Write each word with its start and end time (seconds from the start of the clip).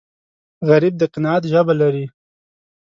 غریب 0.69 0.93
د 0.97 1.03
قناعت 1.13 1.43
ژبه 1.51 1.73
لري 1.81 2.05